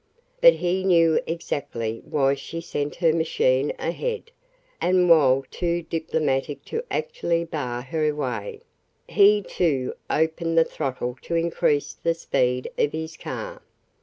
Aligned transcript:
But 0.41 0.55
he 0.55 0.83
knew 0.83 1.19
exactly 1.27 2.01
why 2.03 2.33
she 2.33 2.59
sent 2.59 2.95
her 2.95 3.13
machine 3.13 3.71
ahead, 3.77 4.31
and 4.81 5.07
while 5.07 5.43
too 5.51 5.83
diplomatic 5.83 6.65
to 6.65 6.83
actually 6.89 7.43
bar 7.43 7.83
her 7.83 8.11
way, 8.15 8.61
he, 9.07 9.43
too, 9.43 9.93
opened 10.09 10.57
the 10.57 10.65
throttle 10.65 11.17
to 11.21 11.35
increase 11.35 11.93
the 11.93 12.15
speed 12.15 12.67
of 12.79 12.93
his 12.93 13.15
car. 13.15 13.61